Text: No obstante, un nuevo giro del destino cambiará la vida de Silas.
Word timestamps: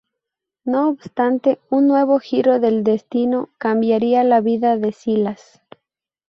No 0.63 0.89
obstante, 0.89 1.59
un 1.69 1.85
nuevo 1.85 2.17
giro 2.19 2.59
del 2.59 2.83
destino 2.83 3.49
cambiará 3.59 4.23
la 4.23 4.41
vida 4.41 4.75
de 4.77 4.93
Silas. 4.93 5.61